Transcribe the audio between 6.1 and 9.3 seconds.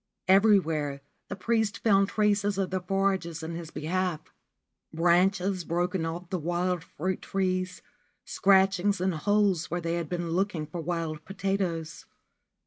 the wild fruit trees, scratchings and